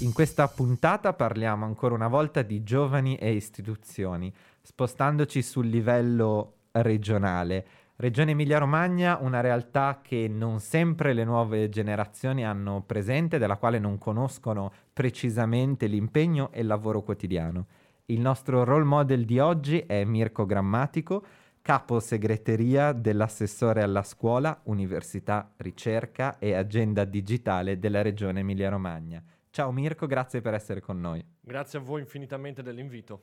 In 0.00 0.12
questa 0.12 0.46
puntata 0.46 1.14
parliamo 1.14 1.64
ancora 1.64 1.94
una 1.94 2.06
volta 2.06 2.42
di 2.42 2.62
giovani 2.62 3.16
e 3.16 3.32
istituzioni, 3.32 4.30
spostandoci 4.60 5.40
sul 5.40 5.68
livello 5.68 6.56
regionale. 6.72 7.66
Regione 7.96 8.32
Emilia-Romagna, 8.32 9.16
una 9.22 9.40
realtà 9.40 10.00
che 10.02 10.28
non 10.28 10.60
sempre 10.60 11.14
le 11.14 11.24
nuove 11.24 11.70
generazioni 11.70 12.44
hanno 12.44 12.82
presente, 12.82 13.38
della 13.38 13.56
quale 13.56 13.78
non 13.78 13.96
conoscono 13.96 14.70
precisamente 14.92 15.86
l'impegno 15.86 16.52
e 16.52 16.60
il 16.60 16.66
lavoro 16.66 17.00
quotidiano. 17.00 17.64
Il 18.04 18.20
nostro 18.20 18.64
role 18.64 18.84
model 18.84 19.24
di 19.24 19.38
oggi 19.38 19.78
è 19.78 20.04
Mirko 20.04 20.44
Grammatico, 20.44 21.24
capo 21.62 22.00
segreteria 22.00 22.92
dell'assessore 22.92 23.80
alla 23.80 24.02
scuola, 24.02 24.60
università, 24.64 25.50
ricerca 25.56 26.38
e 26.38 26.52
agenda 26.52 27.04
digitale 27.04 27.78
della 27.78 28.02
Regione 28.02 28.40
Emilia-Romagna. 28.40 29.24
Ciao 29.56 29.72
Mirko, 29.72 30.06
grazie 30.06 30.42
per 30.42 30.52
essere 30.52 30.82
con 30.82 31.00
noi. 31.00 31.24
Grazie 31.40 31.78
a 31.78 31.80
voi 31.80 32.02
infinitamente 32.02 32.62
dell'invito. 32.62 33.22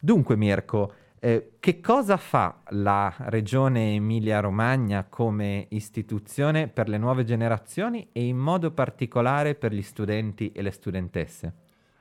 Dunque 0.00 0.36
Mirko, 0.36 0.94
eh, 1.18 1.56
che 1.60 1.80
cosa 1.80 2.16
fa 2.16 2.62
la 2.68 3.14
Regione 3.18 3.92
Emilia-Romagna 3.92 5.04
come 5.04 5.66
istituzione 5.68 6.68
per 6.68 6.88
le 6.88 6.96
nuove 6.96 7.24
generazioni 7.24 8.08
e 8.10 8.24
in 8.24 8.38
modo 8.38 8.70
particolare 8.70 9.54
per 9.54 9.74
gli 9.74 9.82
studenti 9.82 10.50
e 10.50 10.62
le 10.62 10.70
studentesse? 10.70 11.54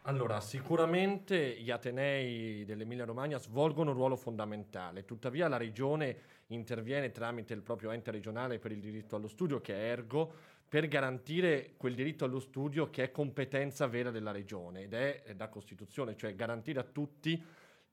Allora, 0.03 0.39
sicuramente 0.39 1.57
gli 1.59 1.69
Atenei 1.69 2.63
dell'Emilia-Romagna 2.63 3.39
svolgono 3.39 3.89
un 3.89 3.97
ruolo 3.97 4.15
fondamentale, 4.15 5.03
tuttavia 5.03 5.49
la 5.49 5.57
Regione 5.57 6.15
interviene 6.47 7.11
tramite 7.11 7.53
il 7.53 7.61
proprio 7.61 7.91
ente 7.91 8.09
regionale 8.09 8.57
per 8.57 8.71
il 8.71 8.79
diritto 8.79 9.17
allo 9.17 9.27
studio, 9.27 9.59
che 9.59 9.73
è 9.73 9.91
Ergo, 9.91 10.31
per 10.67 10.87
garantire 10.87 11.73
quel 11.77 11.95
diritto 11.95 12.25
allo 12.25 12.39
studio 12.39 12.89
che 12.89 13.03
è 13.03 13.11
competenza 13.11 13.87
vera 13.87 14.11
della 14.11 14.31
regione 14.31 14.83
ed 14.83 14.93
è 14.93 15.33
da 15.35 15.47
Costituzione, 15.47 16.17
cioè 16.17 16.35
garantire 16.35 16.79
a 16.79 16.83
tutti 16.83 17.41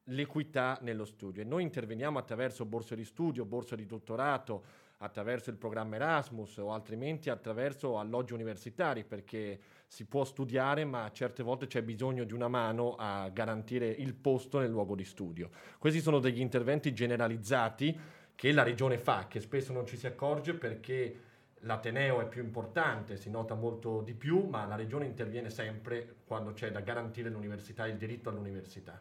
l'equità 0.09 0.79
nello 0.83 1.05
studio. 1.05 1.43
E 1.43 1.45
noi 1.45 1.63
interveniamo 1.63 2.19
attraverso 2.19 2.65
borse 2.65 2.97
di 2.97 3.05
studio, 3.05 3.45
borse 3.45 3.77
di 3.77 3.87
dottorato, 3.87 4.83
attraverso 4.99 5.51
il 5.51 5.57
programma 5.57 5.97
Erasmus 5.97 6.57
o 6.59 6.73
altrimenti 6.73 7.29
attraverso 7.29 7.99
alloggi 7.99 8.33
universitari 8.33 9.05
perché 9.05 9.61
si 9.87 10.07
può 10.07 10.25
studiare 10.25 10.85
ma 10.85 11.11
certe 11.13 11.43
volte 11.43 11.67
c'è 11.67 11.83
bisogno 11.83 12.25
di 12.25 12.33
una 12.33 12.49
mano 12.49 12.95
a 12.97 13.29
garantire 13.29 13.89
il 13.89 14.15
posto 14.15 14.59
nel 14.59 14.71
luogo 14.71 14.95
di 14.95 15.05
studio. 15.05 15.51
Questi 15.79 16.01
sono 16.01 16.21
degli 16.21 16.41
interventi 16.41 16.95
generalizzati 16.95 17.99
che 18.35 18.53
la 18.53 18.63
regione 18.63 18.99
fa, 18.99 19.27
che 19.29 19.41
spesso 19.41 19.73
non 19.73 19.87
ci 19.87 19.97
si 19.97 20.07
accorge 20.07 20.55
perché 20.55 21.21
l'Ateneo 21.65 22.21
è 22.21 22.27
più 22.27 22.43
importante, 22.43 23.17
si 23.17 23.31
nota 23.31 23.55
molto 23.55 24.01
di 24.03 24.15
più, 24.15 24.47
ma 24.49 24.67
la 24.67 24.77
regione 24.77 25.07
interviene 25.07 25.51
sempre 25.51 26.17
quando 26.27 26.53
c'è 26.53 26.71
da 26.71 26.81
garantire 26.81 27.29
l'università, 27.29 27.87
il 27.87 27.97
diritto 27.97 28.31
all'università. 28.31 29.01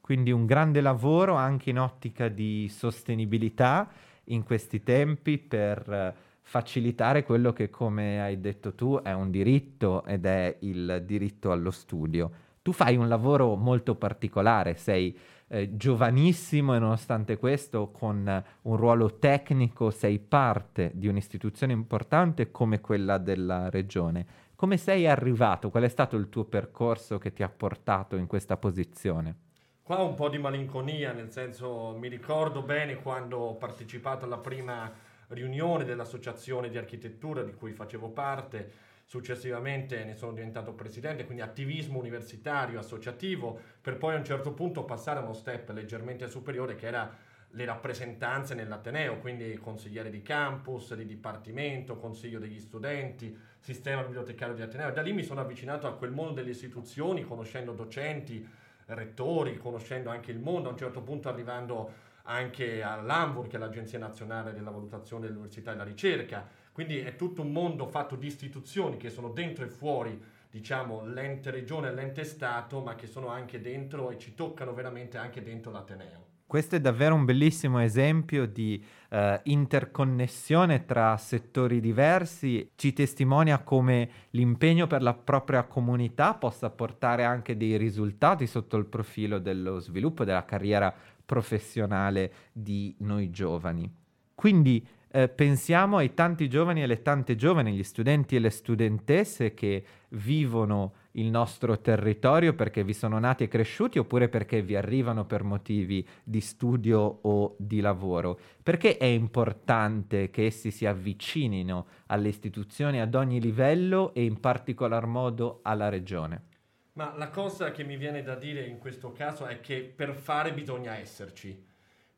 Quindi 0.00 0.32
un 0.32 0.46
grande 0.46 0.80
lavoro 0.80 1.34
anche 1.34 1.70
in 1.70 1.78
ottica 1.78 2.28
di 2.28 2.68
sostenibilità 2.68 3.88
in 4.24 4.42
questi 4.42 4.82
tempi 4.82 5.38
per 5.38 5.90
eh, 5.90 6.14
facilitare 6.42 7.22
quello 7.22 7.52
che, 7.52 7.70
come 7.70 8.20
hai 8.20 8.40
detto 8.40 8.74
tu, 8.74 9.00
è 9.00 9.12
un 9.12 9.30
diritto 9.30 10.04
ed 10.04 10.26
è 10.26 10.56
il 10.60 11.04
diritto 11.06 11.52
allo 11.52 11.70
studio. 11.70 12.30
Tu 12.62 12.70
fai 12.70 12.96
un 12.96 13.08
lavoro 13.08 13.56
molto 13.56 13.96
particolare, 13.96 14.76
sei 14.76 15.18
eh, 15.48 15.76
giovanissimo 15.76 16.76
e 16.76 16.78
nonostante 16.78 17.36
questo 17.36 17.90
con 17.90 18.44
un 18.62 18.76
ruolo 18.76 19.18
tecnico 19.18 19.90
sei 19.90 20.20
parte 20.20 20.92
di 20.94 21.08
un'istituzione 21.08 21.72
importante 21.72 22.52
come 22.52 22.80
quella 22.80 23.18
della 23.18 23.68
regione. 23.68 24.26
Come 24.54 24.76
sei 24.76 25.08
arrivato? 25.08 25.70
Qual 25.70 25.82
è 25.82 25.88
stato 25.88 26.16
il 26.16 26.28
tuo 26.28 26.44
percorso 26.44 27.18
che 27.18 27.32
ti 27.32 27.42
ha 27.42 27.48
portato 27.48 28.14
in 28.14 28.28
questa 28.28 28.56
posizione? 28.56 29.36
Qua 29.82 29.98
un 29.98 30.14
po' 30.14 30.28
di 30.28 30.38
malinconia, 30.38 31.12
nel 31.12 31.32
senso 31.32 31.96
mi 31.98 32.06
ricordo 32.06 32.62
bene 32.62 32.94
quando 33.02 33.38
ho 33.38 33.56
partecipato 33.56 34.24
alla 34.24 34.38
prima 34.38 34.88
riunione 35.28 35.84
dell'associazione 35.84 36.70
di 36.70 36.78
architettura 36.78 37.42
di 37.42 37.54
cui 37.54 37.72
facevo 37.72 38.10
parte 38.10 38.90
Successivamente 39.12 40.04
ne 40.04 40.14
sono 40.14 40.32
diventato 40.32 40.72
presidente, 40.72 41.26
quindi 41.26 41.42
attivismo 41.42 41.98
universitario, 41.98 42.78
associativo, 42.78 43.60
per 43.78 43.98
poi 43.98 44.14
a 44.14 44.16
un 44.16 44.24
certo 44.24 44.54
punto 44.54 44.86
passare 44.86 45.18
a 45.18 45.22
uno 45.22 45.34
step 45.34 45.68
leggermente 45.68 46.26
superiore 46.28 46.76
che 46.76 46.86
era 46.86 47.14
le 47.50 47.64
rappresentanze 47.66 48.54
nell'Ateneo, 48.54 49.18
quindi 49.18 49.54
consigliere 49.58 50.08
di 50.08 50.22
campus, 50.22 50.94
di 50.94 51.04
dipartimento, 51.04 51.98
consiglio 51.98 52.38
degli 52.38 52.58
studenti, 52.58 53.38
sistema 53.58 54.00
bibliotecario 54.00 54.54
di 54.54 54.62
Ateneo. 54.62 54.90
Da 54.92 55.02
lì 55.02 55.12
mi 55.12 55.24
sono 55.24 55.42
avvicinato 55.42 55.86
a 55.86 55.92
quel 55.92 56.10
mondo 56.10 56.32
delle 56.32 56.52
istituzioni, 56.52 57.22
conoscendo 57.22 57.72
docenti, 57.74 58.48
rettori, 58.86 59.58
conoscendo 59.58 60.08
anche 60.08 60.30
il 60.30 60.38
mondo, 60.38 60.70
a 60.70 60.72
un 60.72 60.78
certo 60.78 61.02
punto 61.02 61.28
arrivando 61.28 61.92
anche 62.22 62.82
all'ANVUR, 62.82 63.46
che 63.46 63.56
è 63.56 63.58
l'Agenzia 63.58 63.98
Nazionale 63.98 64.54
della 64.54 64.70
Valutazione 64.70 65.26
dell'Università 65.26 65.72
e 65.72 65.74
della 65.74 65.84
Ricerca, 65.84 66.60
quindi 66.72 66.98
è 66.98 67.16
tutto 67.16 67.42
un 67.42 67.52
mondo 67.52 67.86
fatto 67.86 68.16
di 68.16 68.26
istituzioni 68.26 68.96
che 68.96 69.10
sono 69.10 69.28
dentro 69.28 69.64
e 69.64 69.68
fuori, 69.68 70.20
diciamo, 70.50 71.04
l'ente 71.04 71.50
regione 71.50 71.92
l'ente 71.92 72.24
Stato, 72.24 72.80
ma 72.80 72.94
che 72.94 73.06
sono 73.06 73.28
anche 73.28 73.60
dentro 73.60 74.10
e 74.10 74.18
ci 74.18 74.34
toccano 74.34 74.72
veramente 74.72 75.18
anche 75.18 75.42
dentro 75.42 75.70
l'Ateneo. 75.70 76.30
Questo 76.52 76.76
è 76.76 76.80
davvero 76.80 77.14
un 77.14 77.24
bellissimo 77.24 77.80
esempio 77.80 78.46
di 78.46 78.84
uh, 79.08 79.40
interconnessione 79.44 80.84
tra 80.84 81.16
settori 81.16 81.80
diversi, 81.80 82.72
ci 82.74 82.92
testimonia 82.92 83.60
come 83.60 84.10
l'impegno 84.32 84.86
per 84.86 85.00
la 85.00 85.14
propria 85.14 85.64
comunità 85.64 86.34
possa 86.34 86.68
portare 86.68 87.24
anche 87.24 87.56
dei 87.56 87.78
risultati 87.78 88.46
sotto 88.46 88.76
il 88.76 88.84
profilo 88.84 89.38
dello 89.38 89.78
sviluppo 89.78 90.24
della 90.24 90.44
carriera 90.44 90.94
professionale 91.24 92.32
di 92.52 92.94
noi 92.98 93.30
giovani. 93.30 93.90
Quindi 94.34 94.86
eh, 95.12 95.28
pensiamo 95.28 95.98
ai 95.98 96.14
tanti 96.14 96.48
giovani 96.48 96.80
e 96.80 96.84
alle 96.84 97.02
tante 97.02 97.36
giovani, 97.36 97.74
gli 97.74 97.82
studenti 97.82 98.34
e 98.34 98.38
le 98.38 98.48
studentesse 98.48 99.52
che 99.52 99.84
vivono 100.10 100.94
il 101.12 101.26
nostro 101.26 101.78
territorio 101.80 102.54
perché 102.54 102.82
vi 102.82 102.94
sono 102.94 103.18
nati 103.18 103.44
e 103.44 103.48
cresciuti 103.48 103.98
oppure 103.98 104.30
perché 104.30 104.62
vi 104.62 104.74
arrivano 104.74 105.26
per 105.26 105.42
motivi 105.42 106.06
di 106.24 106.40
studio 106.40 107.00
o 107.00 107.54
di 107.58 107.80
lavoro. 107.80 108.38
Perché 108.62 108.96
è 108.96 109.04
importante 109.04 110.30
che 110.30 110.46
essi 110.46 110.70
si 110.70 110.86
avvicinino 110.86 111.86
alle 112.06 112.28
istituzioni 112.28 112.98
ad 112.98 113.14
ogni 113.14 113.38
livello 113.38 114.14
e 114.14 114.24
in 114.24 114.40
particolar 114.40 115.04
modo 115.04 115.60
alla 115.62 115.90
regione? 115.90 116.46
Ma 116.94 117.14
la 117.16 117.28
cosa 117.28 117.70
che 117.70 117.84
mi 117.84 117.96
viene 117.96 118.22
da 118.22 118.34
dire 118.34 118.64
in 118.64 118.78
questo 118.78 119.12
caso 119.12 119.46
è 119.46 119.60
che 119.60 119.92
per 119.94 120.14
fare 120.14 120.52
bisogna 120.54 120.96
esserci 120.96 121.70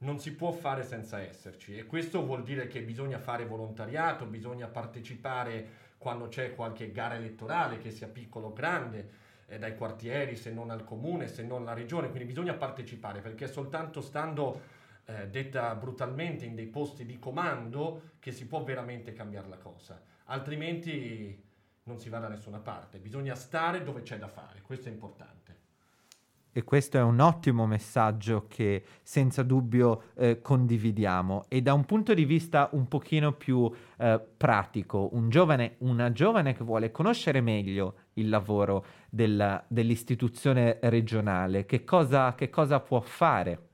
non 0.04 0.20
si 0.20 0.32
può 0.34 0.52
fare 0.52 0.84
senza 0.84 1.18
esserci. 1.20 1.76
E 1.76 1.84
questo 1.84 2.24
vuol 2.24 2.44
dire 2.44 2.68
che 2.68 2.82
bisogna 2.82 3.18
fare 3.18 3.44
volontariato, 3.46 4.26
bisogna 4.26 4.68
partecipare 4.68 5.82
quando 5.98 6.28
c'è 6.28 6.54
qualche 6.54 6.92
gara 6.92 7.16
elettorale, 7.16 7.78
che 7.78 7.90
sia 7.90 8.06
piccolo 8.06 8.48
o 8.48 8.52
grande, 8.52 9.22
eh, 9.46 9.58
dai 9.58 9.74
quartieri, 9.74 10.36
se 10.36 10.52
non 10.52 10.70
al 10.70 10.84
comune, 10.84 11.28
se 11.28 11.42
non 11.42 11.62
alla 11.62 11.72
regione, 11.72 12.08
quindi 12.08 12.28
bisogna 12.28 12.54
partecipare 12.54 13.20
perché 13.20 13.46
soltanto 13.46 14.00
stando, 14.00 14.60
eh, 15.06 15.28
detta 15.28 15.74
brutalmente, 15.74 16.44
in 16.44 16.54
dei 16.54 16.66
posti 16.66 17.04
di 17.04 17.18
comando 17.18 18.12
che 18.20 18.32
si 18.32 18.46
può 18.46 18.62
veramente 18.62 19.12
cambiare 19.12 19.48
la 19.48 19.58
cosa, 19.58 20.00
altrimenti 20.24 21.42
non 21.84 21.98
si 21.98 22.08
va 22.08 22.18
da 22.18 22.28
nessuna 22.28 22.58
parte, 22.58 22.98
bisogna 22.98 23.34
stare 23.34 23.82
dove 23.82 24.02
c'è 24.02 24.18
da 24.18 24.28
fare, 24.28 24.60
questo 24.62 24.88
è 24.88 24.92
importante 24.92 25.44
e 26.56 26.62
questo 26.62 26.98
è 26.98 27.02
un 27.02 27.18
ottimo 27.18 27.66
messaggio 27.66 28.46
che 28.46 28.84
senza 29.02 29.42
dubbio 29.42 30.04
eh, 30.14 30.40
condividiamo 30.40 31.46
e 31.48 31.60
da 31.62 31.72
un 31.72 31.84
punto 31.84 32.14
di 32.14 32.24
vista 32.24 32.68
un 32.72 32.86
pochino 32.86 33.32
più 33.32 33.68
eh, 33.98 34.20
pratico, 34.36 35.08
un 35.14 35.28
giovane, 35.30 35.74
una 35.78 36.12
giovane 36.12 36.54
che 36.54 36.62
vuole 36.62 36.92
conoscere 36.92 37.40
meglio 37.40 37.96
il 38.14 38.28
lavoro 38.28 38.86
della, 39.10 39.64
dell'istituzione 39.66 40.78
regionale, 40.82 41.66
che 41.66 41.82
cosa, 41.82 42.36
che 42.36 42.48
cosa 42.50 42.78
può 42.78 43.00
fare? 43.00 43.68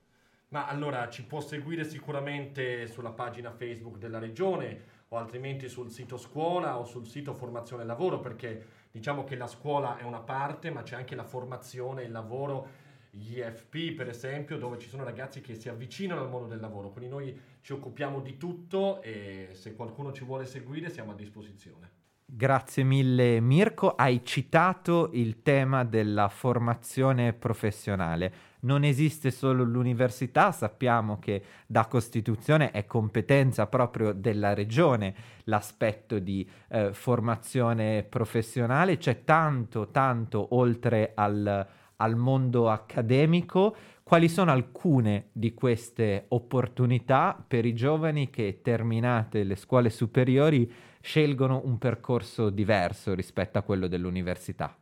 Ma 0.47 0.65
allora 0.65 1.07
ci 1.07 1.23
può 1.23 1.39
seguire 1.39 1.83
sicuramente 1.83 2.87
sulla 2.87 3.11
pagina 3.11 3.51
Facebook 3.51 3.99
della 3.99 4.17
regione 4.17 5.00
o 5.13 5.17
altrimenti 5.17 5.67
sul 5.67 5.91
sito 5.91 6.17
scuola 6.17 6.77
o 6.77 6.85
sul 6.85 7.07
sito 7.07 7.33
formazione 7.33 7.83
lavoro 7.83 8.19
perché 8.19 8.79
Diciamo 8.91 9.23
che 9.23 9.37
la 9.37 9.47
scuola 9.47 9.97
è 9.97 10.03
una 10.03 10.19
parte, 10.19 10.69
ma 10.69 10.83
c'è 10.83 10.97
anche 10.97 11.15
la 11.15 11.23
formazione, 11.23 12.03
il 12.03 12.11
lavoro, 12.11 12.67
gli 13.09 13.39
FP 13.39 13.95
per 13.95 14.09
esempio, 14.09 14.57
dove 14.57 14.77
ci 14.79 14.89
sono 14.89 15.05
ragazzi 15.05 15.39
che 15.39 15.55
si 15.55 15.69
avvicinano 15.69 16.21
al 16.21 16.29
mondo 16.29 16.47
del 16.47 16.59
lavoro. 16.59 16.89
Quindi 16.89 17.09
noi 17.09 17.41
ci 17.61 17.71
occupiamo 17.71 18.19
di 18.19 18.35
tutto 18.35 19.01
e 19.01 19.51
se 19.53 19.75
qualcuno 19.75 20.11
ci 20.11 20.25
vuole 20.25 20.45
seguire 20.45 20.89
siamo 20.89 21.11
a 21.11 21.15
disposizione. 21.15 22.00
Grazie 22.33 22.83
mille 22.83 23.41
Mirko, 23.41 23.93
hai 23.93 24.23
citato 24.23 25.09
il 25.11 25.41
tema 25.41 25.83
della 25.83 26.29
formazione 26.29 27.33
professionale. 27.33 28.33
Non 28.61 28.85
esiste 28.85 29.31
solo 29.31 29.65
l'università, 29.65 30.53
sappiamo 30.53 31.19
che 31.19 31.43
da 31.67 31.87
Costituzione 31.87 32.71
è 32.71 32.85
competenza 32.85 33.67
proprio 33.67 34.13
della 34.13 34.53
regione 34.53 35.13
l'aspetto 35.43 36.19
di 36.19 36.49
eh, 36.69 36.93
formazione 36.93 38.03
professionale, 38.03 38.95
c'è 38.95 39.25
tanto, 39.25 39.89
tanto 39.89 40.55
oltre 40.55 41.11
al, 41.13 41.67
al 41.97 42.15
mondo 42.15 42.69
accademico. 42.69 43.75
Quali 44.03 44.29
sono 44.29 44.51
alcune 44.51 45.27
di 45.33 45.53
queste 45.53 46.27
opportunità 46.29 47.43
per 47.45 47.65
i 47.65 47.73
giovani 47.73 48.29
che 48.29 48.61
terminate 48.61 49.43
le 49.43 49.57
scuole 49.57 49.89
superiori 49.89 50.89
scelgono 51.01 51.61
un 51.65 51.77
percorso 51.77 52.49
diverso 52.49 53.13
rispetto 53.13 53.57
a 53.57 53.61
quello 53.61 53.87
dell'università? 53.87 54.75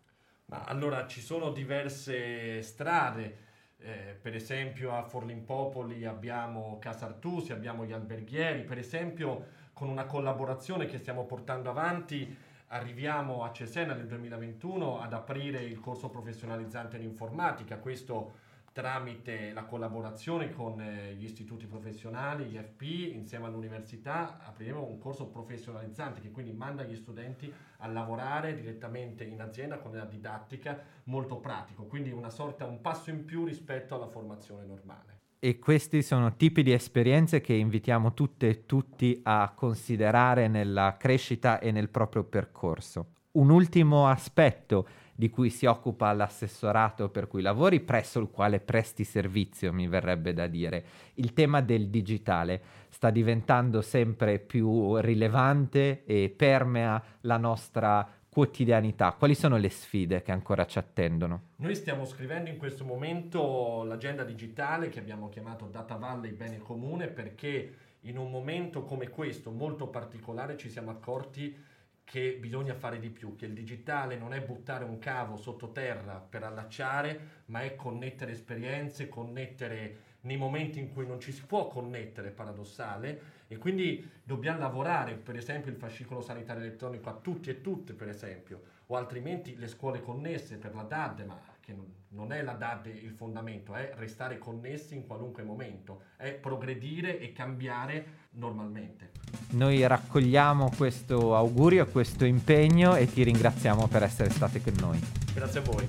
Ma 0.45 0.63
allora 0.63 1.07
ci 1.07 1.21
sono 1.21 1.51
diverse 1.51 2.61
strade. 2.61 3.47
Eh, 3.81 4.17
per 4.21 4.35
esempio 4.35 4.93
a 4.93 5.03
Forlimpopoli 5.03 6.05
abbiamo 6.05 6.77
Casartusi, 6.79 7.53
abbiamo 7.53 7.85
gli 7.85 7.93
alberghieri, 7.93 8.63
per 8.63 8.77
esempio 8.77 9.57
con 9.71 9.87
una 9.87 10.05
collaborazione 10.05 10.85
che 10.85 10.97
stiamo 10.97 11.25
portando 11.25 11.69
avanti 11.69 12.35
arriviamo 12.69 13.43
a 13.43 13.51
Cesena 13.51 13.93
nel 13.93 14.07
2021 14.07 14.99
ad 14.99 15.13
aprire 15.13 15.61
il 15.61 15.79
corso 15.79 16.09
professionalizzante 16.09 16.97
in 16.97 17.03
informatica, 17.03 17.77
questo 17.77 18.47
tramite 18.79 19.51
la 19.51 19.65
collaborazione 19.65 20.53
con 20.53 20.79
eh, 20.79 21.13
gli 21.15 21.25
istituti 21.25 21.65
professionali, 21.65 22.45
gli 22.45 22.57
FP, 22.57 23.11
insieme 23.13 23.47
all'università, 23.47 24.39
apriremo 24.41 24.87
un 24.87 24.97
corso 24.97 25.25
professionalizzante 25.27 26.21
che 26.21 26.31
quindi 26.31 26.53
manda 26.53 26.83
gli 26.83 26.95
studenti 26.95 27.51
a 27.79 27.87
lavorare 27.87 28.55
direttamente 28.55 29.25
in 29.25 29.41
azienda 29.41 29.79
con 29.79 29.91
una 29.91 30.05
didattica 30.05 30.81
molto 31.05 31.39
pratico, 31.39 31.83
quindi 31.87 32.11
una 32.11 32.29
sorta, 32.29 32.65
un 32.65 32.79
passo 32.79 33.09
in 33.09 33.25
più 33.25 33.43
rispetto 33.43 33.95
alla 33.95 34.07
formazione 34.07 34.65
normale. 34.65 35.17
E 35.39 35.59
questi 35.59 36.01
sono 36.01 36.37
tipi 36.37 36.63
di 36.63 36.71
esperienze 36.71 37.41
che 37.41 37.53
invitiamo 37.53 38.13
tutte 38.13 38.47
e 38.47 38.65
tutti 38.65 39.19
a 39.23 39.51
considerare 39.53 40.47
nella 40.47 40.95
crescita 40.97 41.59
e 41.59 41.71
nel 41.71 41.89
proprio 41.89 42.23
percorso. 42.23 43.15
Un 43.31 43.49
ultimo 43.49 44.07
aspetto 44.07 44.87
di 45.19 45.29
cui 45.29 45.49
si 45.49 45.65
occupa 45.65 46.13
l'assessorato 46.13 47.09
per 47.09 47.27
cui 47.27 47.41
lavori, 47.41 47.81
presso 47.81 48.21
il 48.21 48.29
quale 48.29 48.61
presti 48.61 49.03
servizio, 49.03 49.73
mi 49.73 49.85
verrebbe 49.85 50.31
da 50.31 50.47
dire. 50.47 50.85
Il 51.15 51.33
tema 51.33 51.59
del 51.59 51.89
digitale 51.89 52.61
sta 52.87 53.09
diventando 53.09 53.81
sempre 53.81 54.39
più 54.39 54.95
rilevante 54.95 56.05
e 56.05 56.33
permea 56.33 57.03
la 57.21 57.35
nostra 57.35 58.09
quotidianità, 58.29 59.11
quali 59.11 59.35
sono 59.35 59.57
le 59.57 59.67
sfide 59.67 60.21
che 60.21 60.31
ancora 60.31 60.65
ci 60.65 60.77
attendono? 60.77 61.41
Noi 61.57 61.75
stiamo 61.75 62.05
scrivendo 62.05 62.49
in 62.49 62.55
questo 62.55 62.85
momento 62.85 63.83
l'agenda 63.83 64.23
digitale 64.23 64.87
che 64.87 64.99
abbiamo 64.99 65.27
chiamato 65.27 65.65
Data 65.65 65.95
Valley 65.95 66.31
Bene 66.31 66.59
Comune 66.59 67.07
perché 67.07 67.73
in 68.03 68.17
un 68.17 68.31
momento 68.31 68.83
come 68.83 69.09
questo 69.09 69.51
molto 69.51 69.87
particolare 69.87 70.55
ci 70.55 70.69
siamo 70.69 70.91
accorti 70.91 71.67
che 72.09 72.35
bisogna 72.39 72.73
fare 72.73 72.97
di 72.99 73.11
più, 73.11 73.35
che 73.35 73.45
il 73.45 73.53
digitale 73.53 74.17
non 74.17 74.33
è 74.33 74.41
buttare 74.41 74.83
un 74.83 74.97
cavo 74.97 75.37
sottoterra 75.37 76.15
per 76.15 76.41
allacciare, 76.41 77.43
ma 77.45 77.61
è 77.61 77.75
connettere 77.75 78.31
esperienze, 78.31 79.07
connettere 79.07 80.08
nei 80.21 80.37
momenti 80.37 80.79
in 80.79 80.93
cui 80.93 81.05
non 81.05 81.19
ci 81.19 81.31
si 81.31 81.43
può 81.43 81.67
connettere, 81.67 82.29
paradossale, 82.29 83.37
e 83.47 83.57
quindi 83.57 84.07
dobbiamo 84.23 84.59
lavorare, 84.59 85.13
per 85.13 85.35
esempio 85.35 85.71
il 85.71 85.77
fascicolo 85.77 86.21
sanitario 86.21 86.61
elettronico 86.61 87.09
a 87.09 87.13
tutti 87.13 87.49
e 87.49 87.61
tutte, 87.61 87.93
per 87.93 88.09
esempio, 88.09 88.61
o 88.87 88.95
altrimenti 88.95 89.55
le 89.57 89.67
scuole 89.67 90.01
connesse 90.01 90.57
per 90.57 90.75
la 90.75 90.83
DAD, 90.83 91.23
ma 91.25 91.39
che 91.59 91.75
non 92.09 92.31
è 92.31 92.41
la 92.41 92.53
DAD 92.53 92.87
il 92.87 93.13
fondamento, 93.15 93.75
è 93.75 93.93
restare 93.95 94.37
connessi 94.37 94.95
in 94.95 95.05
qualunque 95.05 95.43
momento, 95.43 96.01
è 96.17 96.31
progredire 96.33 97.19
e 97.19 97.31
cambiare 97.31 98.27
normalmente. 98.31 99.11
Noi 99.51 99.85
raccogliamo 99.85 100.71
questo 100.75 101.35
augurio, 101.35 101.87
questo 101.87 102.25
impegno 102.25 102.95
e 102.95 103.11
ti 103.11 103.23
ringraziamo 103.23 103.87
per 103.87 104.03
essere 104.03 104.29
state 104.29 104.61
con 104.61 104.73
noi. 104.79 104.99
Grazie 105.33 105.59
a 105.59 105.63
voi. 105.63 105.87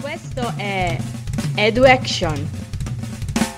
Questo 0.00 0.54
è 0.56 0.98
EduAction. 1.54 2.69